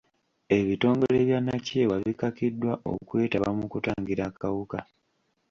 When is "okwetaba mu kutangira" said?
2.93-4.23